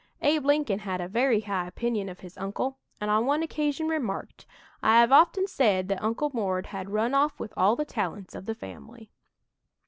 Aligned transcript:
"Abe 0.23 0.43
Lincoln 0.43 0.79
had 0.79 0.99
a 0.99 1.07
very 1.07 1.41
high 1.41 1.67
opinion 1.67 2.09
of 2.09 2.21
his 2.21 2.35
uncle, 2.35 2.79
and 2.99 3.11
on 3.11 3.27
one 3.27 3.43
occasion 3.43 3.87
remarked, 3.87 4.47
'I 4.81 4.97
have 4.99 5.11
often 5.11 5.45
said 5.45 5.89
that 5.89 6.01
Uncle 6.01 6.31
Mord 6.33 6.65
had 6.65 6.89
run 6.89 7.13
off 7.13 7.39
with 7.39 7.53
all 7.55 7.75
the 7.75 7.85
talents 7.85 8.33
of 8.33 8.47
the 8.47 8.55
family.'" 8.55 9.11